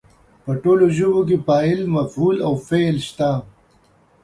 په 0.43 0.51
ټولو 0.63 0.85
ژبو 0.97 1.21
کې 1.27 1.37
فاعل، 1.45 1.81
مفعول 1.95 2.37
او 2.47 2.53
فعل 2.67 2.97
شته. 3.09 3.31